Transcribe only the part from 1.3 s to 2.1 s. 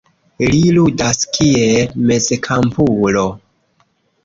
kiel